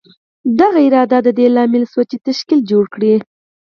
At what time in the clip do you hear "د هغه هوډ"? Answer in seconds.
0.57-1.11